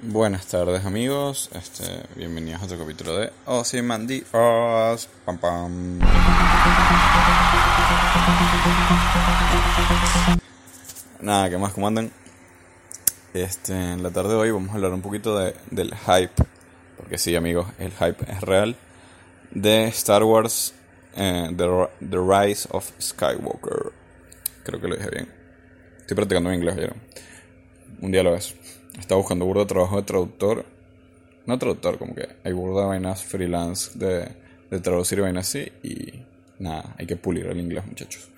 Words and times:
Buenas 0.00 0.46
tardes 0.46 0.84
amigos, 0.84 1.50
este, 1.54 1.82
bienvenidos 2.14 2.62
a 2.62 2.66
otro 2.66 2.78
capítulo 2.78 3.16
de 3.16 3.32
Ozymandias. 3.46 4.28
Pam 5.24 5.38
pam. 5.38 5.98
Nada, 11.20 11.50
¿qué 11.50 11.58
más? 11.58 11.72
¿Cómo 11.72 11.88
andan? 11.88 12.12
Este, 13.34 13.72
en 13.72 14.04
la 14.04 14.12
tarde 14.12 14.28
de 14.28 14.36
hoy 14.36 14.52
vamos 14.52 14.70
a 14.70 14.74
hablar 14.74 14.92
un 14.92 15.02
poquito 15.02 15.36
de, 15.36 15.56
del 15.72 15.92
hype, 15.92 16.44
porque 16.96 17.18
sí 17.18 17.34
amigos, 17.34 17.66
el 17.80 17.90
hype 17.90 18.24
es 18.30 18.40
real, 18.40 18.76
de 19.50 19.88
Star 19.88 20.22
Wars 20.22 20.74
eh, 21.16 21.50
the, 21.56 21.88
the, 22.08 22.18
Rise 22.18 22.68
of 22.70 22.88
Skywalker. 23.00 23.92
Creo 24.62 24.80
que 24.80 24.86
lo 24.86 24.94
dije 24.94 25.10
bien. 25.10 25.28
Estoy 25.98 26.14
practicando 26.14 26.50
en 26.50 26.56
inglés, 26.60 26.76
¿vieron? 26.76 27.02
Un 28.00 28.12
día 28.12 28.22
lo 28.22 28.30
ves. 28.30 28.54
Estaba 28.98 29.20
buscando 29.20 29.44
burda 29.46 29.66
trabajo 29.66 29.96
de 29.96 30.02
traductor. 30.02 30.66
No 31.46 31.58
traductor, 31.58 31.98
como 31.98 32.14
que 32.14 32.28
hay 32.44 32.52
burda 32.52 32.86
vainas 32.86 33.24
freelance 33.24 33.98
de, 33.98 34.28
de 34.70 34.80
traducir 34.80 35.20
vainas 35.20 35.48
así. 35.48 35.72
Y 35.82 36.24
nada, 36.58 36.94
hay 36.98 37.06
que 37.06 37.16
pulir 37.16 37.46
el 37.46 37.58
inglés, 37.58 37.86
muchachos. 37.86 38.28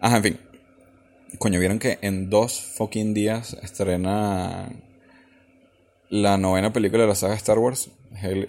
Ajá, 0.00 0.18
en 0.18 0.22
fin. 0.22 0.38
Coño, 1.38 1.58
vieron 1.58 1.78
que 1.78 1.98
en 2.02 2.28
dos 2.28 2.60
fucking 2.60 3.14
días 3.14 3.56
estrena 3.62 4.68
la 6.10 6.36
novena 6.36 6.72
película 6.72 7.02
de 7.02 7.08
la 7.08 7.14
saga 7.14 7.34
Star 7.34 7.58
Wars. 7.58 7.90
Es 8.14 8.24
el, 8.24 8.48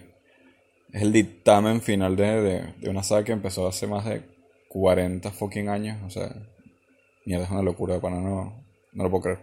es 0.92 1.02
el 1.02 1.14
dictamen 1.14 1.82
final 1.82 2.18
de, 2.18 2.42
de, 2.42 2.74
de, 2.82 2.90
una 2.90 3.04
saga 3.04 3.24
que 3.24 3.32
empezó 3.32 3.68
hace 3.68 3.88
más 3.88 4.06
de 4.06 4.22
40 4.68 5.32
fucking 5.32 5.70
años. 5.70 5.98
O 6.06 6.10
sea, 6.10 6.36
mierda, 7.26 7.46
es 7.46 7.52
una 7.52 7.62
locura, 7.62 8.02
para 8.02 8.20
no, 8.20 8.66
no 8.92 9.04
lo 9.04 9.10
puedo 9.10 9.24
creer. 9.24 9.40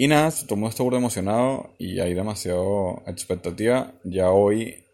Y 0.00 0.06
nada, 0.06 0.30
todo 0.30 0.54
el 0.54 0.60
mundo 0.60 0.68
está 0.68 0.84
burdo 0.84 0.98
emocionado 0.98 1.70
y 1.76 1.98
hay 1.98 2.14
demasiado 2.14 3.02
expectativa. 3.08 3.94
Ya 4.04 4.30
hoy, 4.30 4.84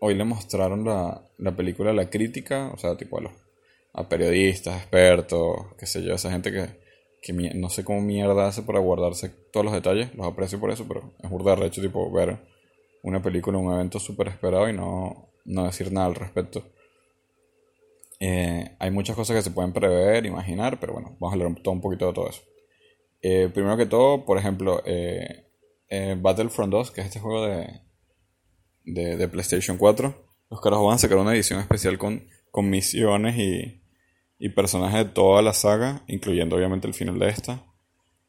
hoy 0.00 0.14
le 0.16 0.24
mostraron 0.24 0.84
la, 0.84 1.22
la 1.38 1.52
película 1.54 1.90
a 1.90 1.94
la 1.94 2.10
crítica, 2.10 2.72
o 2.74 2.76
sea, 2.76 2.96
tipo 2.96 3.18
a 3.18 3.20
los 3.20 3.32
a 3.92 4.08
periodistas, 4.08 4.78
expertos, 4.78 5.58
qué 5.78 5.86
sé 5.86 6.02
yo, 6.02 6.12
esa 6.12 6.32
gente 6.32 6.50
que, 6.50 6.70
que 7.22 7.32
no 7.54 7.70
sé 7.70 7.84
cómo 7.84 8.00
mierda 8.00 8.48
hace 8.48 8.62
para 8.62 8.80
guardarse 8.80 9.28
todos 9.28 9.64
los 9.64 9.72
detalles, 9.72 10.12
los 10.16 10.26
aprecio 10.26 10.58
por 10.58 10.72
eso, 10.72 10.86
pero 10.88 11.12
es 11.22 11.30
burda 11.30 11.54
recho, 11.54 11.80
tipo, 11.80 12.10
ver 12.10 12.38
una 13.04 13.22
película, 13.22 13.58
un 13.58 13.72
evento 13.72 14.00
súper 14.00 14.26
esperado 14.26 14.68
y 14.68 14.72
no, 14.72 15.28
no 15.44 15.66
decir 15.66 15.92
nada 15.92 16.08
al 16.08 16.16
respecto. 16.16 16.64
Eh, 18.18 18.74
hay 18.80 18.90
muchas 18.90 19.14
cosas 19.14 19.36
que 19.36 19.42
se 19.42 19.52
pueden 19.52 19.72
prever, 19.72 20.26
imaginar, 20.26 20.80
pero 20.80 20.94
bueno, 20.94 21.16
vamos 21.20 21.32
a 21.32 21.34
hablar 21.36 21.62
todo 21.62 21.74
un 21.74 21.80
poquito 21.80 22.08
de 22.08 22.12
todo 22.12 22.28
eso. 22.28 22.42
Eh, 23.22 23.50
primero 23.52 23.76
que 23.76 23.86
todo, 23.86 24.24
por 24.24 24.38
ejemplo, 24.38 24.82
eh, 24.84 25.46
eh, 25.88 26.16
Battlefront 26.18 26.70
2, 26.70 26.90
que 26.90 27.00
es 27.00 27.08
este 27.08 27.20
juego 27.20 27.46
de, 27.46 27.80
de, 28.84 29.16
de, 29.16 29.28
PlayStation 29.28 29.76
4, 29.76 30.14
los 30.50 30.60
carajos 30.60 30.86
van 30.86 30.94
a 30.94 30.98
sacar 30.98 31.18
una 31.18 31.34
edición 31.34 31.60
especial 31.60 31.98
con, 31.98 32.28
con 32.50 32.70
misiones 32.70 33.36
y, 33.36 33.82
y 34.38 34.48
personajes 34.50 35.06
de 35.06 35.12
toda 35.12 35.42
la 35.42 35.52
saga, 35.52 36.04
incluyendo 36.06 36.56
obviamente 36.56 36.86
el 36.86 36.94
final 36.94 37.18
de 37.18 37.28
esta. 37.28 37.64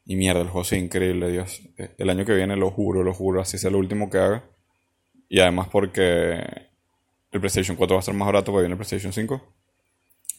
Y 0.05 0.15
mierda, 0.15 0.41
el 0.41 0.47
juego 0.47 0.63
es 0.63 0.73
increíble, 0.73 1.31
Dios. 1.31 1.61
El 1.97 2.09
año 2.09 2.25
que 2.25 2.33
viene, 2.33 2.55
lo 2.55 2.71
juro, 2.71 3.03
lo 3.03 3.13
juro, 3.13 3.41
así 3.41 3.59
sea 3.59 3.69
el 3.69 3.75
último 3.75 4.09
que 4.09 4.17
haga. 4.17 4.49
Y 5.29 5.39
además 5.39 5.67
porque 5.71 6.69
el 7.31 7.39
PlayStation 7.39 7.77
4 7.77 7.95
va 7.95 7.99
a 7.99 8.01
estar 8.01 8.15
más 8.15 8.25
barato 8.25 8.51
porque 8.51 8.63
viene 8.63 8.73
el 8.73 8.77
PlayStation 8.77 9.13
5. 9.13 9.35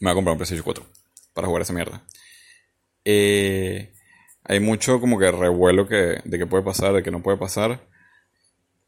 Me 0.01 0.07
voy 0.07 0.11
a 0.11 0.15
comprar 0.15 0.33
un 0.33 0.37
PlayStation 0.39 0.65
4 0.65 0.85
para 1.33 1.47
jugar 1.47 1.61
esa 1.61 1.71
mierda. 1.71 2.03
Eh, 3.05 3.93
hay 4.43 4.59
mucho 4.59 4.99
como 4.99 5.19
que 5.19 5.31
revuelo 5.31 5.87
que, 5.87 6.21
de 6.23 6.37
qué 6.37 6.45
puede 6.45 6.63
pasar, 6.63 6.93
de 6.93 7.03
qué 7.03 7.11
no 7.11 7.21
puede 7.21 7.37
pasar. 7.37 7.87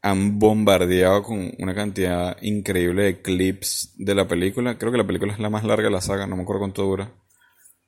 Han 0.02 0.38
bombardeado 0.38 1.22
con 1.22 1.52
una 1.58 1.74
cantidad 1.74 2.36
increíble 2.42 3.04
de 3.04 3.22
clips 3.22 3.94
de 3.96 4.14
la 4.14 4.28
película. 4.28 4.76
Creo 4.76 4.92
que 4.92 4.98
la 4.98 5.06
película 5.06 5.32
es 5.32 5.38
la 5.38 5.50
más 5.50 5.64
larga 5.64 5.84
de 5.84 5.92
la 5.92 6.00
saga, 6.00 6.26
no 6.26 6.36
me 6.36 6.42
acuerdo 6.42 6.60
cuánto 6.60 6.82
dura. 6.82 7.12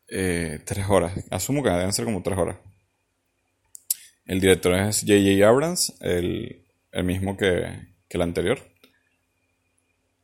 Eh, 0.08 0.60
tres 0.64 0.86
horas. 0.88 1.12
Asumo 1.30 1.62
que 1.62 1.70
deben 1.70 1.92
ser 1.92 2.04
como 2.04 2.22
tres 2.22 2.38
horas. 2.38 2.56
El 4.24 4.40
director 4.40 4.74
es 4.74 5.00
J.J. 5.00 5.46
Abrams, 5.46 5.96
el, 6.00 6.64
el 6.92 7.04
mismo 7.04 7.36
que, 7.36 7.94
que 8.08 8.16
el 8.16 8.22
anterior. 8.22 8.58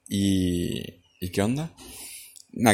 Y, 0.09 1.03
¿Y 1.21 1.31
qué 1.31 1.43
onda? 1.43 1.75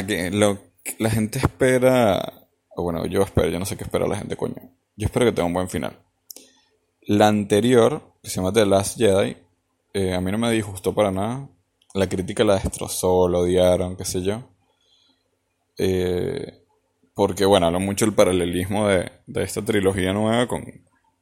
Que 0.07 0.31
lo, 0.31 0.73
la 0.97 1.09
gente 1.09 1.39
espera 1.39 2.38
bueno, 2.81 3.05
yo 3.05 3.21
espero, 3.21 3.49
yo 3.49 3.59
no 3.59 3.65
sé 3.65 3.77
qué 3.77 3.83
espera 3.83 4.07
la 4.07 4.17
gente, 4.17 4.35
coño. 4.35 4.55
Yo 4.95 5.05
espero 5.05 5.25
que 5.25 5.31
tenga 5.31 5.47
un 5.47 5.53
buen 5.53 5.69
final. 5.69 5.97
La 7.01 7.27
anterior, 7.27 8.01
que 8.21 8.29
se 8.29 8.37
llama 8.37 8.53
The 8.53 8.65
Last 8.65 8.97
Jedi, 8.97 9.37
eh, 9.93 10.13
a 10.13 10.21
mí 10.21 10.31
no 10.31 10.37
me 10.37 10.51
disgustó 10.51 10.93
para 10.93 11.11
nada. 11.11 11.49
La 11.93 12.07
crítica 12.07 12.43
la 12.43 12.55
destrozó, 12.55 13.27
lo 13.27 13.39
odiaron, 13.39 13.95
qué 13.97 14.05
sé 14.05 14.21
yo. 14.21 14.43
Eh, 15.77 16.63
porque, 17.15 17.45
bueno, 17.45 17.67
hablo 17.67 17.79
mucho 17.79 18.05
el 18.05 18.13
paralelismo 18.13 18.87
de, 18.87 19.11
de 19.25 19.43
esta 19.43 19.63
trilogía 19.63 20.13
nueva 20.13 20.47
con, 20.47 20.63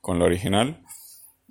con 0.02 0.20
la 0.20 0.26
original. 0.26 0.84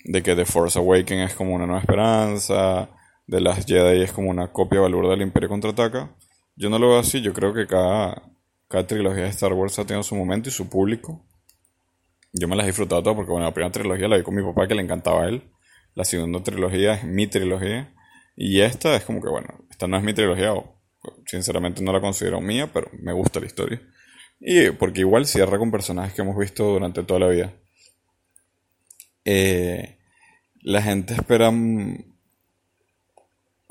De 0.05 0.23
que 0.23 0.37
The 0.37 0.45
Force 0.45 0.79
Awakens 0.79 1.31
es 1.31 1.37
como 1.37 1.55
una 1.55 1.67
nueva 1.67 1.81
esperanza. 1.81 2.91
The 3.27 3.41
Last 3.41 3.69
Jedi 3.69 4.03
es 4.03 4.13
como 4.13 4.31
una 4.31 4.53
copia 4.53 4.81
valor 4.81 5.09
del 5.09 5.23
Imperio 5.23 5.49
contraataca. 5.49 6.15
Yo 6.55 6.71
no 6.71 6.79
lo 6.79 6.91
veo 6.91 6.99
así, 6.99 7.21
yo 7.21 7.33
creo 7.33 7.53
que 7.53 7.67
cada, 7.67 8.23
cada 8.69 8.87
trilogía 8.87 9.25
de 9.25 9.31
Star 9.31 9.53
Wars 9.53 9.79
ha 9.79 9.87
tenido 9.87 10.03
su 10.03 10.17
momento 10.17 10.49
y 10.49 10.53
su 10.53 10.69
público. 10.69 11.25
Yo 12.33 12.49
me 12.49 12.57
las 12.57 12.65
he 12.65 12.69
disfrutado 12.69 13.03
todas 13.03 13.17
porque, 13.17 13.31
bueno, 13.31 13.47
la 13.47 13.55
primera 13.55 13.73
trilogía 13.73 14.09
la 14.09 14.17
vi 14.17 14.23
con 14.23 14.35
mi 14.35 14.43
papá 14.43 14.67
que 14.67 14.75
le 14.75 14.83
encantaba 14.83 15.25
a 15.25 15.29
él. 15.29 15.51
La 15.95 16.05
segunda 16.05 16.43
trilogía 16.43 16.95
es 16.95 17.05
mi 17.05 17.27
trilogía. 17.27 17.95
Y 18.37 18.61
esta 18.61 18.95
es 18.97 19.05
como 19.05 19.23
que, 19.23 19.29
bueno, 19.29 19.49
esta 19.71 19.87
no 19.87 19.97
es 19.97 20.03
mi 20.03 20.13
trilogía, 20.13 20.53
o 20.53 20.77
sinceramente 21.27 21.83
no 21.83 21.93
la 21.93 22.01
considero 22.01 22.41
mía, 22.41 22.71
pero 22.73 22.91
me 22.93 23.13
gusta 23.13 23.41
la 23.41 23.47
historia. 23.47 23.81
Y 24.41 24.71
porque 24.73 25.01
igual 25.01 25.27
cierra 25.27 25.59
con 25.59 25.71
personajes 25.71 26.13
que 26.13 26.23
hemos 26.23 26.37
visto 26.37 26.65
durante 26.65 27.03
toda 27.05 27.21
la 27.21 27.29
vida. 27.29 27.55
Eh, 29.25 29.99
la 30.61 30.83
gente 30.83 31.15
espera. 31.15 31.51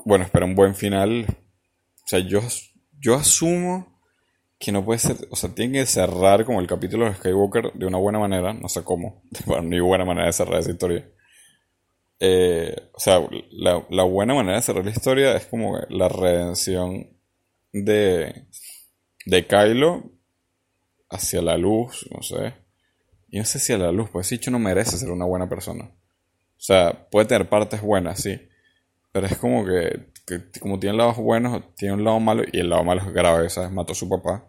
Bueno, 0.04 0.24
espera 0.24 0.46
un 0.46 0.54
buen 0.54 0.74
final. 0.74 1.26
O 1.28 2.08
sea, 2.08 2.18
yo, 2.18 2.40
yo 2.98 3.14
asumo 3.14 3.95
que 4.58 4.72
no 4.72 4.84
puede 4.84 4.98
ser, 4.98 5.16
o 5.30 5.36
sea, 5.36 5.54
tiene 5.54 5.80
que 5.80 5.86
cerrar 5.86 6.44
como 6.44 6.60
el 6.60 6.66
capítulo 6.66 7.04
de 7.04 7.14
Skywalker 7.14 7.72
de 7.74 7.86
una 7.86 7.98
buena 7.98 8.18
manera, 8.18 8.52
no 8.54 8.68
sé 8.68 8.82
cómo, 8.84 9.22
bueno, 9.46 9.62
ni 9.68 9.80
buena 9.80 10.04
manera 10.04 10.26
de 10.26 10.32
cerrar 10.32 10.60
esa 10.60 10.70
historia. 10.70 11.08
Eh, 12.18 12.74
o 12.94 12.98
sea, 13.00 13.20
la, 13.50 13.86
la, 13.90 14.04
buena 14.04 14.32
manera 14.32 14.56
de 14.56 14.62
cerrar 14.62 14.84
la 14.84 14.90
historia 14.90 15.36
es 15.36 15.46
como 15.46 15.78
la 15.90 16.08
redención 16.08 17.10
de, 17.72 18.46
de 19.26 19.46
Kylo 19.46 20.12
hacia 21.10 21.42
la 21.42 21.58
luz, 21.58 22.08
no 22.10 22.22
sé. 22.22 22.54
Y 23.28 23.38
no 23.38 23.44
sé 23.44 23.58
si 23.58 23.74
a 23.74 23.78
la 23.78 23.92
luz, 23.92 24.08
pues 24.10 24.28
Sicho 24.28 24.50
no 24.50 24.58
merece 24.58 24.96
ser 24.96 25.10
una 25.10 25.26
buena 25.26 25.48
persona. 25.48 25.84
O 25.84 26.60
sea, 26.60 27.06
puede 27.10 27.26
tener 27.26 27.48
partes 27.48 27.82
buenas, 27.82 28.22
sí. 28.22 28.40
Pero 29.16 29.28
es 29.28 29.38
como 29.38 29.64
que, 29.64 30.10
como 30.60 30.78
tiene 30.78 30.98
lados 30.98 31.16
buenos, 31.16 31.74
tiene 31.74 31.94
un 31.94 32.04
lado 32.04 32.20
malo 32.20 32.42
y 32.52 32.58
el 32.58 32.68
lado 32.68 32.84
malo 32.84 33.00
es 33.00 33.10
grave, 33.14 33.48
¿sabes? 33.48 33.72
Mató 33.72 33.92
a 33.92 33.94
su 33.94 34.06
papá. 34.10 34.46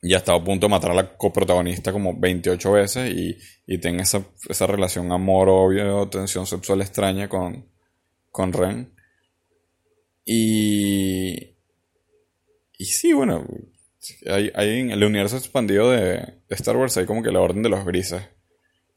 Y 0.00 0.14
ha 0.14 0.16
estado 0.16 0.38
a 0.38 0.42
punto 0.42 0.64
de 0.64 0.70
matar 0.70 0.92
a 0.92 0.94
la 0.94 1.14
coprotagonista 1.18 1.92
como 1.92 2.18
28 2.18 2.72
veces 2.72 3.12
y, 3.14 3.36
y 3.66 3.76
tiene 3.76 4.02
esa, 4.02 4.24
esa 4.48 4.66
relación 4.66 5.12
amor-obvio, 5.12 6.08
tensión 6.08 6.46
sexual 6.46 6.80
extraña 6.80 7.28
con, 7.28 7.68
con 8.30 8.54
Ren. 8.54 8.94
Y... 10.24 11.34
Y 12.78 12.84
sí, 12.86 13.12
bueno, 13.12 13.46
hay, 14.26 14.50
hay 14.54 14.80
en 14.80 14.90
el 14.90 15.04
universo 15.04 15.36
expandido 15.36 15.90
de, 15.90 16.16
de 16.16 16.34
Star 16.48 16.78
Wars 16.78 16.96
hay 16.96 17.04
como 17.04 17.22
que 17.22 17.30
la 17.30 17.40
orden 17.40 17.62
de 17.62 17.68
los 17.68 17.84
grises. 17.84 18.22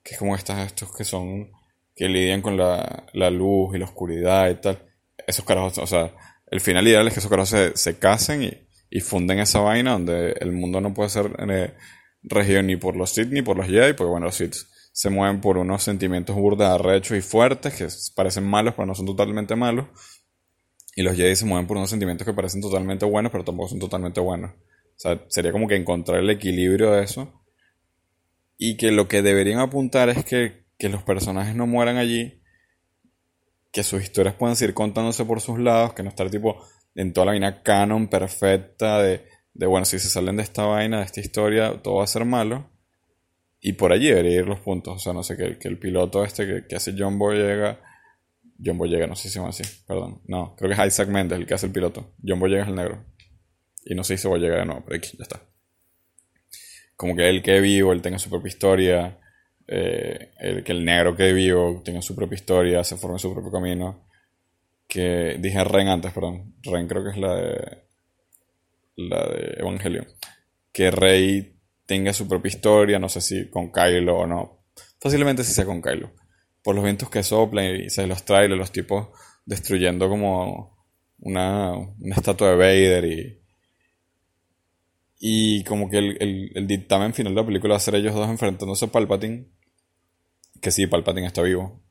Que 0.02 0.14
es 0.14 0.20
como 0.20 0.38
estas, 0.38 0.68
estos 0.68 0.96
que 0.96 1.04
son 1.04 1.52
que 1.96 2.10
lidian 2.10 2.42
con 2.42 2.58
la, 2.58 3.06
la, 3.14 3.30
luz 3.30 3.76
y 3.76 3.80
la 3.80 3.86
oscuridad 3.86 4.50
y 4.50 4.56
tal. 4.56 4.80
Esos 5.26 5.46
carajos, 5.46 5.78
o 5.78 5.88
sea, 5.88 6.14
el 6.48 6.60
final 6.60 6.88
ideal 6.88 7.08
es 7.08 7.14
que 7.14 7.20
esos 7.20 7.30
carajos 7.30 7.50
se, 7.50 7.78
se 7.78 7.98
casen 7.98 8.44
y, 8.44 8.52
y, 8.90 9.00
funden 9.00 9.40
esa 9.40 9.60
vaina 9.60 9.94
donde 9.94 10.34
el 10.34 10.52
mundo 10.52 10.82
no 10.82 10.94
puede 10.94 11.10
ser 11.10 11.32
eh, 11.50 11.74
regido 12.24 12.62
ni 12.62 12.76
por 12.76 12.96
los 12.96 13.12
Sith 13.12 13.30
ni 13.30 13.42
por 13.42 13.58
los 13.58 13.68
Jedi, 13.68 13.94
porque 13.94 14.12
bueno, 14.12 14.28
los 14.28 14.36
Sith 14.36 14.56
se 14.92 15.10
mueven 15.10 15.42
por 15.42 15.58
unos 15.58 15.84
sentimientos 15.84 16.36
burda, 16.36 16.74
arrechos 16.74 17.18
y 17.18 17.22
fuertes 17.22 17.74
que 17.74 17.88
parecen 18.16 18.46
malos 18.46 18.76
pero 18.76 18.86
no 18.86 18.96
son 18.96 19.06
totalmente 19.06 19.56
malos. 19.56 19.88
Y 20.98 21.02
los 21.02 21.16
Jedi 21.16 21.36
se 21.36 21.46
mueven 21.46 21.68
por 21.68 21.78
unos 21.78 21.90
sentimientos 21.90 22.26
que 22.26 22.34
parecen 22.34 22.62
totalmente 22.62 23.06
buenos 23.06 23.32
pero 23.32 23.44
tampoco 23.44 23.70
son 23.70 23.80
totalmente 23.80 24.20
buenos. 24.22 24.52
O 24.52 25.00
sea, 25.00 25.22
sería 25.28 25.52
como 25.52 25.68
que 25.68 25.76
encontrar 25.76 26.20
el 26.20 26.30
equilibrio 26.30 26.92
de 26.92 27.04
eso. 27.04 27.44
Y 28.58 28.78
que 28.78 28.92
lo 28.92 29.10
que 29.10 29.22
deberían 29.22 29.60
apuntar 29.60 30.08
es 30.08 30.24
que 30.24 30.65
que 30.78 30.90
los 30.90 31.04
personajes 31.04 31.56
no 31.56 31.68
mueran 31.68 31.98
allí, 31.98 32.42
que 33.72 33.84
sus 33.84 34.02
historias 34.02 34.36
puedan 34.36 34.56
seguir 34.56 34.74
contándose 34.74 35.26
por 35.26 35.42
sus 35.42 35.60
lados, 35.60 35.94
que 35.94 36.04
no 36.04 36.10
estar 36.10 36.30
tipo 36.30 36.64
en 36.96 37.14
toda 37.14 37.26
la 37.26 37.32
vaina 37.34 37.62
canon 37.62 38.08
perfecta 38.08 39.02
de, 39.02 39.26
de, 39.54 39.66
bueno, 39.66 39.86
si 39.86 40.00
se 40.00 40.10
salen 40.10 40.38
de 40.38 40.44
esta 40.44 40.66
vaina, 40.66 41.00
de 41.00 41.06
esta 41.06 41.20
historia, 41.20 41.82
todo 41.82 41.96
va 41.96 42.04
a 42.04 42.08
ser 42.08 42.26
malo. 42.26 42.70
Y 43.60 43.74
por 43.74 43.92
allí 43.92 44.08
debería 44.10 44.40
ir 44.40 44.48
los 44.48 44.60
puntos. 44.60 44.96
O 44.96 45.00
sea, 45.00 45.14
no 45.14 45.24
sé, 45.24 45.36
que, 45.36 45.58
que 45.58 45.68
el 45.68 45.80
piloto 45.80 46.24
este 46.24 46.46
que, 46.46 46.68
que 46.68 46.76
hace 46.76 46.94
John 46.98 47.18
Boyega. 47.18 47.82
John 48.64 48.78
Boyega, 48.78 49.08
no 49.08 49.16
sé 49.16 49.24
si 49.24 49.30
se 49.30 49.40
llama 49.40 49.50
así, 49.50 49.64
perdón. 49.88 50.22
No, 50.28 50.56
creo 50.56 50.70
que 50.70 50.82
es 50.82 50.88
Isaac 50.88 51.10
Mendes 51.10 51.40
el 51.40 51.46
que 51.46 51.56
hace 51.56 51.66
el 51.66 51.72
piloto. 51.72 52.14
John 52.26 52.40
Boyega 52.40 52.64
es 52.64 52.70
el 52.70 52.76
negro. 52.76 53.06
Y 53.84 53.96
no 53.96 54.04
sé 54.04 54.18
si 54.18 54.24
se 54.24 54.28
Boyega 54.28 54.58
de 54.58 54.66
nuevo, 54.66 54.84
pero 54.86 54.98
aquí 54.98 55.18
ya 55.18 55.24
está. 55.24 55.42
Como 56.96 57.16
que 57.16 57.28
él 57.28 57.42
que 57.42 57.60
vivo, 57.60 57.92
él 57.92 58.02
tenga 58.02 58.20
su 58.20 58.30
propia 58.30 58.50
historia. 58.50 59.20
Eh, 59.68 60.32
el, 60.40 60.64
que 60.64 60.72
el 60.72 60.86
negro 60.86 61.16
que 61.16 61.34
vivo 61.34 61.82
tenga 61.84 62.02
su 62.02 62.16
propia 62.16 62.36
historia, 62.36 62.84
se 62.84 62.98
forme 62.98 63.20
su 63.20 63.34
propio 63.34 63.52
camino. 63.52 64.08
Que 64.88 65.38
dije 65.40 65.64
Ren 65.64 65.88
antes, 65.88 66.14
perdón. 66.14 66.56
Ren 66.64 66.88
creo 66.88 67.04
que 67.04 67.12
es 67.12 67.18
la 67.18 67.36
de. 67.36 67.84
La 68.98 69.28
de 69.28 69.56
Evangelion. 69.58 70.08
Que 70.72 70.92
Rey 70.92 71.58
tenga 71.86 72.14
su 72.14 72.28
propia 72.28 72.50
historia, 72.50 73.00
no 73.00 73.10
sé 73.10 73.22
si 73.22 73.50
con 73.50 73.72
Kylo 73.72 74.20
o 74.20 74.28
no. 74.28 74.66
Posiblemente 75.00 75.44
si 75.44 75.54
sea 75.54 75.66
con 75.66 75.82
Kylo. 75.82 76.12
Por 76.64 76.76
los 76.76 76.84
vientos 76.84 77.10
que 77.10 77.24
soplan 77.24 77.76
y 77.76 77.90
se 77.90 78.08
los 78.08 78.24
trailers, 78.24 78.58
los 78.58 78.72
tipos 78.72 79.10
destruyendo 79.46 80.10
como 80.10 80.88
una, 81.20 81.74
una 81.74 82.16
estatua 82.16 82.52
de 82.52 82.56
Vader 82.56 83.06
y. 83.06 83.45
Y 85.20 85.64
como 85.64 85.90
que 85.90 85.98
el, 85.98 86.52
el, 86.56 86.68
dictamen 86.68 87.14
final 87.14 87.34
de 87.34 87.42
la 87.42 87.48
película 87.48 87.74
va 87.74 87.78
a 87.78 87.82
ser 87.82 87.96
ellos 87.96 88.14
dos 88.14 88.30
enfrentándose 88.30 88.86
a 88.86 88.92
Palpatine. 88.92 89.48
Que 90.62 90.72
sí, 90.72 90.88
Palpatine 90.88 91.28
está 91.28 91.42
vivo. 91.42 91.82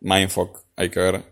Mindfuck, 0.00 0.64
hay 0.76 0.90
que 0.90 1.00
ver. 1.00 1.16
O 1.16 1.22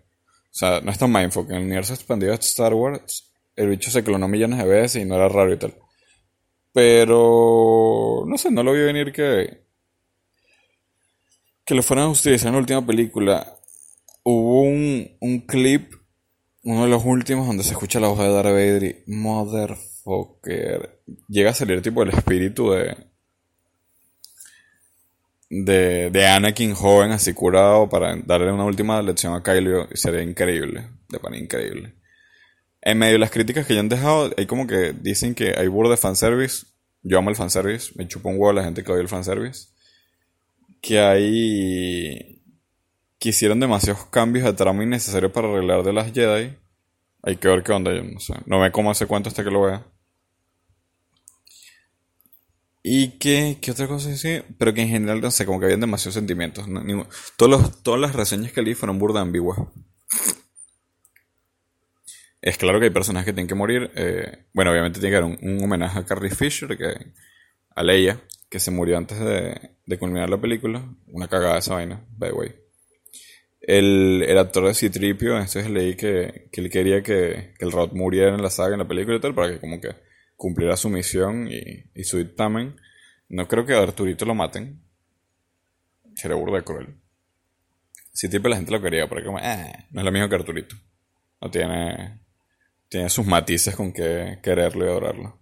sea, 0.51 0.81
no 0.81 0.91
es 0.91 0.99
tan 0.99 1.13
Mindfuck. 1.13 1.51
En 1.51 1.57
el 1.57 1.63
universo 1.65 1.95
expandido 1.95 2.33
de 2.33 2.39
Star 2.39 2.75
Wars, 2.75 3.33
el 3.57 3.69
bicho 3.69 3.91
se 3.91 4.05
clonó 4.05 4.29
millones 4.29 4.59
de 4.59 4.65
veces 4.65 5.03
y 5.03 5.07
no 5.07 5.17
era 5.17 5.29
raro 5.29 5.53
y 5.53 5.59
tal. 5.59 5.75
Pero 6.73 8.25
no 8.27 8.37
sé, 8.37 8.51
no 8.51 8.63
lo 8.63 8.73
vi 8.73 8.81
venir 8.81 9.13
que 9.13 9.67
que 11.67 11.75
lo 11.75 11.83
fueran 11.83 12.07
a 12.07 12.11
utilizar 12.11 12.49
en 12.49 12.55
la 12.55 12.61
última 12.61 12.87
película. 12.87 13.59
Hubo 14.23 14.63
un, 14.63 15.17
un 15.21 15.41
clip, 15.41 15.93
uno 16.63 16.85
de 16.85 16.89
los 16.89 17.05
últimos, 17.05 17.47
donde 17.47 17.65
se 17.65 17.73
escucha 17.73 17.99
la 17.99 18.09
voz 18.09 18.21
de 18.21 18.31
Darth 18.31 18.47
Vader 18.47 18.85
y 18.85 19.11
motherfucker. 19.11 19.96
Llega 21.29 21.51
a 21.51 21.55
salir 21.55 21.83
tipo 21.83 22.03
el 22.03 22.11
espíritu 22.11 22.71
de 22.71 22.97
de, 25.49 26.11
de 26.11 26.27
Anakin 26.27 26.75
joven 26.75 27.13
así 27.13 27.33
curado 27.33 27.89
para 27.89 28.17
darle 28.17 28.51
una 28.53 28.65
última 28.65 29.01
lección 29.03 29.35
a 29.35 29.43
Kylo 29.43 29.89
y 29.93 29.97
sería 29.97 30.23
increíble, 30.23 30.89
de 31.09 31.21
pan 31.21 31.35
increíble 31.35 31.95
en 32.87 32.99
medio 32.99 33.15
de 33.15 33.19
las 33.19 33.33
críticas 33.33 33.67
que 33.67 33.75
ya 33.75 33.81
han 33.81 33.89
dejado, 33.89 34.31
hay 34.37 34.47
como 34.47 34.69
que 34.69 34.93
dicen 34.93 35.35
que 35.35 35.55
hay 35.59 35.67
burro 35.67 35.91
de 35.91 35.97
fanservice. 35.97 36.67
Yo 37.03 37.19
amo 37.19 37.31
el 37.31 37.37
fanservice, 37.37 37.93
me 37.97 38.07
chupo 38.07 38.29
un 38.29 38.37
huevo 38.37 38.51
a 38.51 38.53
la 38.53 38.63
gente 38.63 38.85
que 38.85 38.93
odia 38.93 39.03
el 39.03 39.09
fanservice. 39.09 39.71
Que 40.81 41.01
hay. 41.01 42.45
que 43.19 43.31
hicieron 43.31 43.59
demasiados 43.59 44.07
cambios 44.07 44.45
de 44.45 44.53
trama 44.53 44.85
innecesarios 44.85 45.33
para 45.33 45.49
arreglar 45.49 45.83
de 45.83 45.93
las 45.93 46.13
Jedi. 46.13 46.57
Hay 47.25 47.37
que 47.37 47.49
ver 47.49 47.65
qué 47.65 47.73
onda, 47.73 47.93
yo 47.93 48.05
no 48.05 48.21
sé. 48.21 48.35
No 48.47 48.61
me 48.61 48.71
como 48.71 48.93
ese 48.93 49.07
cuento 49.07 49.31
hasta 49.31 49.43
que 49.43 49.51
lo 49.51 49.63
vea. 49.63 49.85
Y 52.89 53.19
que, 53.19 53.59
¿qué 53.61 53.73
otra 53.73 53.89
cosa 53.89 54.11
decir? 54.11 54.45
Pero 54.59 54.73
que 54.73 54.83
en 54.83 54.89
general, 54.89 55.21
no 55.21 55.33
sé, 55.33 55.45
como 55.45 55.59
que 55.59 55.65
habían 55.65 55.81
demasiados 55.81 56.15
sentimientos. 56.15 56.67
todos 57.37 57.83
todas 57.83 58.01
las 58.01 58.15
reseñas 58.15 58.53
que 58.53 58.63
leí 58.63 58.75
fueron 58.75 59.01
burda 59.01 59.21
ambiguas. 59.21 59.59
Es 62.41 62.57
claro 62.57 62.79
que 62.79 62.85
hay 62.85 62.93
personas 62.93 63.25
que 63.25 63.33
tienen 63.33 63.49
que 63.49 63.57
morir. 63.57 63.91
Eh, 63.97 64.47
bueno, 64.55 64.71
obviamente 64.71 65.01
tiene 65.01 65.11
que 65.11 65.17
haber 65.17 65.37
un, 65.43 65.65
homenaje 65.65 65.99
a 65.99 66.05
Carrie 66.05 66.31
Fisher, 66.31 66.79
que, 66.79 66.95
a 67.75 67.83
Leia, 67.83 68.21
que 68.49 68.61
se 68.61 68.71
murió 68.71 68.99
antes 68.99 69.19
de, 69.19 69.99
culminar 69.99 70.31
la 70.31 70.41
película. 70.41 70.89
Una 71.09 71.27
cagada 71.27 71.59
esa 71.59 71.75
vaina, 71.75 72.07
by 72.17 72.31
the 72.31 72.37
way. 72.37 72.55
El, 73.63 74.23
el 74.29 74.39
actor 74.39 74.65
de 74.65 74.75
Citripio, 74.75 75.33
entonces 75.33 75.69
leí 75.69 75.97
que, 75.97 76.51
que 76.53 76.61
él 76.61 76.71
quería 76.71 77.03
que, 77.03 77.53
el 77.59 77.73
Rod 77.73 77.95
muriera 77.95 78.33
en 78.33 78.43
la 78.43 78.51
saga, 78.51 78.75
en 78.75 78.79
la 78.79 78.87
película 78.87 79.17
y 79.17 79.21
tal, 79.21 79.35
para 79.35 79.51
que 79.51 79.59
como 79.59 79.81
que 79.81 80.06
cumpliera 80.37 80.77
su 80.77 80.89
misión 80.89 81.49
y, 81.51 82.05
su 82.05 82.19
dictamen. 82.19 82.77
No 83.29 83.49
creo 83.49 83.67
que 83.67 83.75
Arturito 83.75 84.25
lo 84.25 84.35
maten. 84.35 84.83
Sería 86.15 86.37
burda 86.37 86.63
cruel. 86.63 86.97
Citripio 88.15 88.49
la 88.49 88.57
gente 88.57 88.73
lo 88.73 88.81
quería, 88.81 89.09
porque 89.09 89.25
como, 89.25 89.39
eh, 89.39 89.87
no 89.91 90.01
es 90.01 90.05
lo 90.05 90.13
mismo 90.13 90.29
que 90.29 90.35
Arturito. 90.37 90.77
No 91.41 91.51
tiene 91.51 92.27
tiene 92.89 93.11
sus 93.11 93.27
matices 93.27 93.75
con 93.75 93.93
que 93.93 94.39
quererlo 94.43 94.85
y 94.85 94.89
adorarlo. 94.89 95.39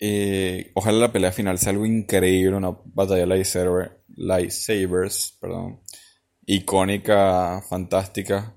Y 0.00 0.70
ojalá 0.74 0.98
la 0.98 1.12
pelea 1.12 1.32
final 1.32 1.58
sea 1.58 1.70
algo 1.70 1.84
increíble, 1.84 2.56
una 2.56 2.76
batalla 2.84 3.26
de 3.26 3.86
lightsabers, 4.06 5.36
perdón, 5.40 5.80
icónica, 6.46 7.62
fantástica. 7.68 8.56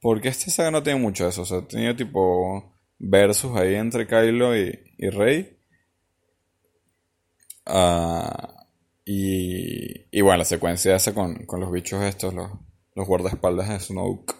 Porque 0.00 0.28
esta 0.28 0.50
saga 0.50 0.70
no 0.70 0.82
tiene 0.82 0.98
mucho 0.98 1.24
de 1.24 1.30
eso, 1.30 1.42
o 1.42 1.44
sea, 1.46 1.66
tenía 1.66 1.94
tipo 1.94 2.74
versus 3.02 3.56
ahí 3.56 3.74
entre 3.74 4.06
Kylo 4.06 4.56
y, 4.56 5.10
Rey. 5.10 5.58
Ah, 7.66 8.66
y, 9.04 10.06
y 10.16 10.20
bueno, 10.20 10.38
la 10.38 10.44
secuencia 10.44 10.96
esa 10.96 11.12
con, 11.12 11.44
con 11.44 11.60
los 11.60 11.70
bichos 11.70 12.02
estos, 12.02 12.32
los, 12.32 12.50
los 12.94 13.06
guardaespaldas 13.06 13.68
de 13.68 13.80
Snoke. 13.80 14.34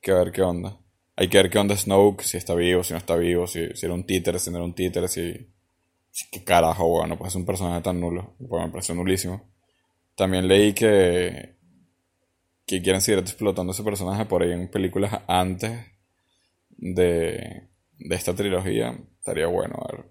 Que 0.00 0.12
ver 0.12 0.32
qué 0.32 0.42
onda. 0.42 0.78
Hay 1.16 1.28
que 1.28 1.38
ver 1.38 1.50
qué 1.50 1.58
onda 1.58 1.76
Snoke, 1.76 2.22
si 2.22 2.36
está 2.36 2.54
vivo, 2.54 2.82
si 2.82 2.92
no 2.92 2.98
está 2.98 3.16
vivo, 3.16 3.46
si, 3.46 3.60
era 3.60 3.92
un 3.92 4.06
títere, 4.06 4.38
si 4.38 4.50
no 4.50 4.56
era 4.56 4.64
un 4.64 4.74
títere, 4.74 5.08
si... 5.08 5.48
¿Qué 6.30 6.44
carajo, 6.44 6.86
bueno, 6.88 7.16
pues 7.16 7.32
es 7.32 7.36
un 7.36 7.46
personaje 7.46 7.80
tan 7.82 7.98
nulo. 8.00 8.34
Pues 8.38 8.64
me 8.64 8.70
parece 8.70 8.94
nulísimo. 8.94 9.50
También 10.14 10.46
leí 10.46 10.72
que... 10.72 11.56
Que 12.64 12.80
quieren 12.80 13.00
seguir 13.00 13.18
explotando 13.20 13.72
ese 13.72 13.82
personaje 13.82 14.24
por 14.24 14.42
ahí 14.42 14.52
en 14.52 14.70
películas 14.70 15.22
antes 15.26 15.92
de, 16.70 17.68
de 18.04 18.14
esta 18.14 18.34
trilogía. 18.34 18.96
Estaría 19.18 19.46
bueno 19.46 19.76
ver. 19.90 20.04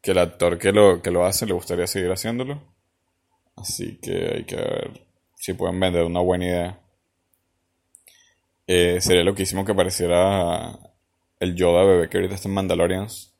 Que 0.00 0.12
el 0.12 0.18
actor 0.18 0.58
que 0.58 0.72
lo, 0.72 1.00
que 1.00 1.10
lo 1.10 1.24
hace 1.24 1.46
le 1.46 1.54
gustaría 1.54 1.86
seguir 1.86 2.10
haciéndolo. 2.10 2.74
Así 3.56 3.98
que 4.00 4.34
hay 4.34 4.44
que 4.44 4.56
ver 4.56 5.06
si 5.36 5.54
pueden 5.54 5.78
vender 5.78 6.04
una 6.04 6.20
buena 6.20 6.46
idea. 6.46 6.80
Eh, 8.66 9.00
sería 9.00 9.24
loquísimo 9.24 9.64
que 9.64 9.72
apareciera 9.72 10.78
el 11.40 11.54
Yoda 11.54 11.84
bebé 11.84 12.08
que 12.08 12.18
ahorita 12.18 12.36
está 12.36 12.48
en 12.48 12.54
Mandalorians. 12.54 13.34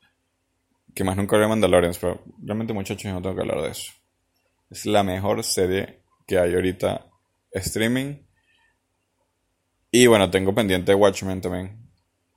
Que 0.93 1.03
más 1.03 1.17
nunca 1.17 1.35
había 1.35 1.47
Mandalorians, 1.47 1.97
pero 1.97 2.23
realmente 2.41 2.73
muchachos 2.73 3.11
no 3.11 3.21
tengo 3.21 3.35
que 3.35 3.41
hablar 3.41 3.61
de 3.61 3.69
eso. 3.69 3.91
Es 4.69 4.85
la 4.85 5.03
mejor 5.03 5.43
serie 5.43 6.01
que 6.27 6.37
hay 6.37 6.53
ahorita 6.53 7.07
streaming. 7.51 8.17
Y 9.91 10.07
bueno, 10.07 10.29
tengo 10.29 10.53
pendiente 10.53 10.93
Watchmen 10.93 11.41
también. 11.41 11.83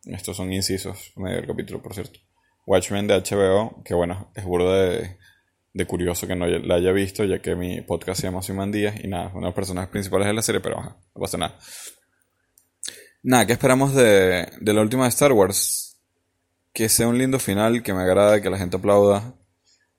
Estos 0.06 0.36
son 0.36 0.52
incisos, 0.52 1.12
medio 1.16 1.36
del 1.36 1.46
capítulo, 1.46 1.82
por 1.82 1.92
cierto. 1.92 2.20
Watchmen 2.64 3.08
de 3.08 3.14
HBO, 3.14 3.82
que 3.84 3.94
bueno, 3.94 4.30
es 4.34 4.44
burdo 4.44 4.72
de, 4.72 5.16
curioso 5.86 6.26
que 6.26 6.36
no 6.36 6.46
la 6.46 6.76
haya 6.76 6.92
visto, 6.92 7.24
ya 7.24 7.40
que 7.40 7.54
mi 7.56 7.80
podcast 7.80 8.20
se 8.20 8.28
llama 8.28 8.42
Simón 8.42 8.70
Díaz 8.70 8.94
y 9.02 9.08
nada, 9.08 9.28
uno 9.30 9.40
de 9.40 9.46
los 9.46 9.54
personajes 9.54 9.90
principales 9.90 10.26
de 10.28 10.32
la 10.32 10.42
serie, 10.42 10.60
pero 10.60 10.80
no 10.80 11.20
pasa 11.20 11.38
nada. 11.38 11.58
Nada, 13.22 13.46
¿qué 13.46 13.52
esperamos 13.52 13.94
de, 13.94 14.48
la 14.60 14.80
última 14.80 15.04
de 15.04 15.08
Star 15.08 15.32
Wars? 15.32 15.98
Que 16.72 16.88
sea 16.88 17.08
un 17.08 17.18
lindo 17.18 17.40
final, 17.40 17.82
que 17.82 17.92
me 17.92 18.02
agrade, 18.02 18.40
que 18.40 18.50
la 18.50 18.58
gente 18.58 18.76
aplauda. 18.76 19.34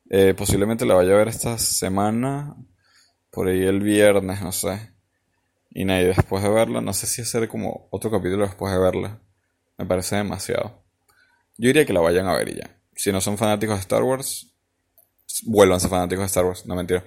Eh, 0.10 0.34
posiblemente 0.34 0.86
la 0.86 0.96
vaya 0.96 1.14
a 1.14 1.18
ver 1.18 1.28
esta 1.28 1.58
semana, 1.58 2.56
por 3.30 3.50
ahí 3.50 3.64
el 3.64 3.82
viernes, 3.82 4.42
no 4.42 4.54
sé. 4.54 4.94
Y 5.72 5.84
nada, 5.84 6.00
después 6.00 6.42
de 6.42 6.50
verla, 6.50 6.80
no 6.80 6.94
sé 6.94 7.08
si 7.08 7.22
hacer 7.22 7.50
como 7.50 7.90
otro 7.92 8.10
capítulo 8.10 8.46
después 8.46 8.74
de 8.74 8.80
verla. 8.80 9.22
Me 9.78 9.86
parece 9.86 10.16
demasiado. 10.16 10.84
Yo 11.58 11.68
diría 11.68 11.86
que 11.86 11.94
la 11.94 12.00
vayan 12.00 12.28
a 12.28 12.36
ver 12.36 12.50
y 12.50 12.56
ya. 12.56 12.80
Si 12.96 13.12
no 13.12 13.22
son 13.22 13.38
fanáticos 13.38 13.76
de 13.76 13.82
Star 13.82 14.04
Wars, 14.04 14.54
vuélvanse 15.44 15.88
fanáticos 15.88 16.24
de 16.24 16.28
Star 16.28 16.46
Wars, 16.46 16.66
no 16.66 16.76
mentira. 16.76 17.06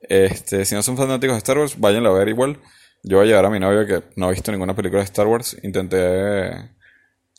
Este, 0.00 0.64
si 0.64 0.74
no 0.74 0.82
son 0.82 0.96
fanáticos 0.96 1.34
de 1.34 1.38
Star 1.38 1.58
Wars, 1.58 1.78
váyanla 1.78 2.10
a 2.10 2.12
ver 2.12 2.28
igual. 2.28 2.60
Yo 3.02 3.16
voy 3.18 3.26
a 3.26 3.28
llevar 3.28 3.46
a 3.46 3.50
mi 3.50 3.58
novio 3.58 3.86
que 3.86 4.02
no 4.16 4.26
ha 4.26 4.30
visto 4.30 4.52
ninguna 4.52 4.74
película 4.74 5.00
de 5.00 5.06
Star 5.06 5.26
Wars. 5.26 5.56
Intenté 5.62 6.72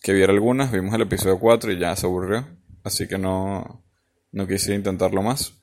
que 0.02 0.14
viera 0.14 0.34
algunas, 0.34 0.72
vimos 0.72 0.94
el 0.96 1.02
episodio 1.02 1.40
4 1.40 1.72
y 1.72 1.80
ya 1.80 1.96
se 1.96 2.08
aburrió. 2.08 2.48
Así 2.84 3.08
que 3.08 3.18
no, 3.18 3.84
no 4.32 4.48
quise 4.48 4.74
intentarlo 4.74 5.22
más. 5.22 5.54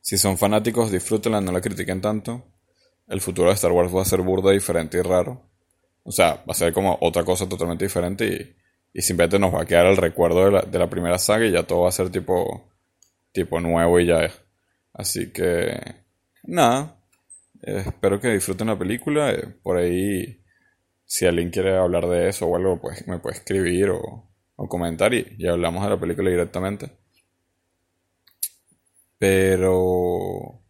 Si 0.00 0.16
son 0.16 0.38
fanáticos, 0.38 0.90
disfrútenla, 0.90 1.42
no 1.42 1.52
la 1.52 1.60
critiquen 1.60 2.00
tanto. 2.00 2.46
El 3.06 3.20
futuro 3.20 3.48
de 3.48 3.54
Star 3.54 3.72
Wars 3.72 3.94
va 3.94 4.02
a 4.02 4.06
ser 4.06 4.22
burdo, 4.22 4.50
diferente 4.50 4.98
y 4.98 5.02
raro. 5.02 5.47
O 6.08 6.10
sea, 6.10 6.36
va 6.36 6.52
a 6.52 6.54
ser 6.54 6.72
como 6.72 6.96
otra 7.02 7.22
cosa 7.22 7.46
totalmente 7.46 7.84
diferente 7.84 8.26
y, 8.26 8.56
y 8.98 9.02
simplemente 9.02 9.38
nos 9.38 9.54
va 9.54 9.62
a 9.62 9.66
quedar 9.66 9.86
el 9.86 9.96
recuerdo 9.98 10.46
de 10.46 10.52
la, 10.52 10.62
de 10.62 10.78
la 10.78 10.88
primera 10.88 11.18
saga 11.18 11.44
y 11.44 11.52
ya 11.52 11.64
todo 11.64 11.82
va 11.82 11.90
a 11.90 11.92
ser 11.92 12.08
tipo, 12.08 12.70
tipo 13.30 13.60
nuevo 13.60 14.00
y 14.00 14.06
ya. 14.06 14.30
Así 14.94 15.30
que, 15.30 15.78
nada, 16.44 16.96
eh, 17.62 17.84
espero 17.88 18.18
que 18.20 18.28
disfruten 18.28 18.68
la 18.68 18.78
película. 18.78 19.32
Eh, 19.32 19.48
por 19.62 19.76
ahí, 19.76 20.42
si 21.04 21.26
alguien 21.26 21.50
quiere 21.50 21.76
hablar 21.76 22.08
de 22.08 22.30
eso 22.30 22.46
o 22.46 22.56
algo, 22.56 22.80
pues 22.80 23.06
me 23.06 23.18
puede 23.18 23.36
escribir 23.36 23.90
o, 23.90 24.24
comentar 24.66 25.12
y, 25.12 25.46
hablamos 25.46 25.84
de 25.84 25.90
la 25.90 26.00
película 26.00 26.30
directamente. 26.30 26.90
Pero... 29.18 30.62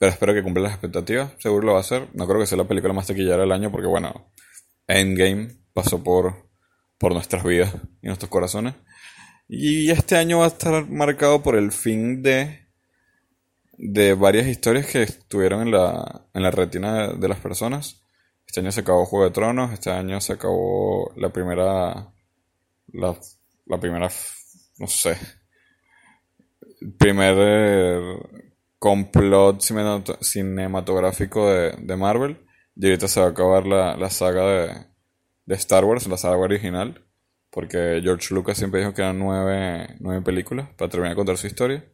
Pero 0.00 0.12
espero 0.12 0.32
que 0.32 0.42
cumpla 0.42 0.62
las 0.62 0.72
expectativas. 0.72 1.34
Seguro 1.36 1.66
lo 1.66 1.72
va 1.72 1.78
a 1.78 1.82
hacer. 1.82 2.08
No 2.14 2.26
creo 2.26 2.40
que 2.40 2.46
sea 2.46 2.56
la 2.56 2.66
película 2.66 2.94
más 2.94 3.06
taquillera 3.06 3.36
del 3.36 3.52
año 3.52 3.70
porque, 3.70 3.86
bueno, 3.86 4.32
Endgame 4.86 5.50
pasó 5.74 6.02
por, 6.02 6.48
por 6.96 7.12
nuestras 7.12 7.44
vidas 7.44 7.74
y 8.00 8.06
nuestros 8.06 8.30
corazones. 8.30 8.76
Y 9.46 9.90
este 9.90 10.16
año 10.16 10.38
va 10.38 10.46
a 10.46 10.48
estar 10.48 10.88
marcado 10.88 11.42
por 11.42 11.54
el 11.54 11.70
fin 11.70 12.22
de, 12.22 12.66
de 13.76 14.14
varias 14.14 14.46
historias 14.46 14.86
que 14.86 15.02
estuvieron 15.02 15.60
en 15.60 15.72
la, 15.72 16.24
en 16.32 16.44
la 16.44 16.50
retina 16.50 17.08
de, 17.08 17.28
las 17.28 17.40
personas. 17.40 18.02
Este 18.46 18.60
año 18.60 18.72
se 18.72 18.80
acabó 18.80 19.04
Juego 19.04 19.26
de 19.26 19.32
Tronos, 19.32 19.70
este 19.70 19.90
año 19.90 20.18
se 20.22 20.32
acabó 20.32 21.12
la 21.16 21.28
primera, 21.28 22.10
la, 22.94 23.20
la 23.66 23.78
primera, 23.78 24.08
no 24.78 24.86
sé, 24.86 25.18
primer 26.98 27.36
complot 28.80 29.60
cinematográfico 30.22 31.48
de, 31.48 31.76
de, 31.78 31.96
Marvel. 31.96 32.38
Y 32.74 32.86
ahorita 32.86 33.06
se 33.06 33.20
va 33.20 33.26
a 33.26 33.30
acabar 33.30 33.66
la, 33.66 33.96
la 33.96 34.10
saga 34.10 34.46
de, 34.46 34.86
de 35.44 35.54
Star 35.54 35.84
Wars, 35.84 36.08
la 36.08 36.16
saga 36.16 36.38
original. 36.38 37.06
Porque 37.50 38.00
George 38.02 38.34
Lucas 38.34 38.56
siempre 38.58 38.80
dijo 38.80 38.94
que 38.94 39.02
eran 39.02 39.18
nueve, 39.18 39.96
nueve 40.00 40.22
películas 40.22 40.70
para 40.76 40.88
terminar 40.88 41.12
de 41.12 41.16
contar 41.16 41.36
su 41.36 41.46
historia. 41.46 41.84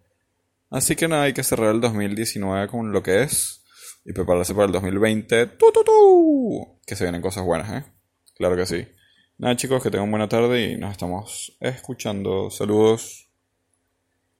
Así 0.71 0.97
que 0.97 1.09
nada, 1.09 1.25
hay 1.25 1.33
que 1.33 1.43
cerrar 1.43 1.75
el 1.75 1.81
2019 1.81 2.69
con 2.69 2.93
lo 2.93 3.03
que 3.03 3.23
es 3.23 3.65
y 4.05 4.13
prepararse 4.13 4.55
para 4.55 4.67
el 4.67 4.73
2020. 4.73 5.47
¡Tu, 5.47 5.73
tu, 5.73 5.83
tu! 5.83 6.81
Que 6.87 6.95
se 6.95 7.05
vienen 7.05 7.23
cosas 7.23 7.45
buenas, 7.45 7.73
¿eh? 7.73 7.85
Claro 8.37 8.57
que 8.57 8.67
sí. 8.67 8.87
Nada 9.39 9.57
chicos, 9.57 9.83
que 9.83 9.91
tengan 9.91 10.11
buena 10.11 10.29
tarde 10.29 10.71
y 10.71 10.77
nos 10.77 10.93
estamos 10.93 11.57
escuchando. 11.61 12.51
Saludos. 12.51 13.26